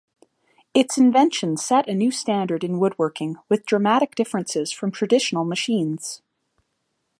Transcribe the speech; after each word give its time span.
Its 0.73 0.97
invention 0.97 1.55
set 1.55 1.87
a 1.87 1.93
new 1.93 2.09
standard 2.09 2.63
in 2.63 2.79
woodworking, 2.79 3.35
with 3.49 3.67
dramatic 3.67 4.15
differences 4.15 4.71
from 4.71 4.89
traditional 4.89 5.45
machines. 5.45 6.23